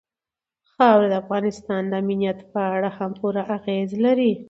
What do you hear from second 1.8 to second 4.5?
د امنیت په اړه هم پوره اغېز لري.